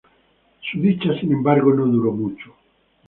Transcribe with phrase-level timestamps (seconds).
[0.61, 2.55] Su dicha, sin embargo, no duró mucho.